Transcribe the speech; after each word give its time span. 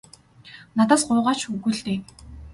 Надаас 0.77 1.03
гуйгаа 1.07 1.35
ч 1.39 1.41
үгүй 1.53 1.73
л 1.77 1.79
дээ. 1.85 1.99